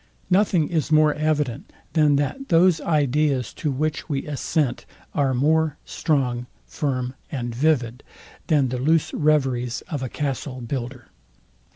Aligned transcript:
Nothing 0.31 0.67
is 0.67 0.91
more 0.91 1.13
evident, 1.13 1.71
than 1.93 2.15
that 2.15 2.47
those 2.49 2.81
ideas, 2.81 3.53
to 3.53 3.69
which 3.69 4.09
we 4.09 4.25
assent, 4.25 4.87
are 5.13 5.35
more 5.35 5.77
strong, 5.85 6.47
firm 6.65 7.13
and 7.31 7.53
vivid, 7.53 8.01
than 8.47 8.69
the 8.69 8.79
loose 8.79 9.13
reveries 9.13 9.81
of 9.91 10.01
a 10.01 10.09
castle 10.09 10.59
builder. 10.59 11.09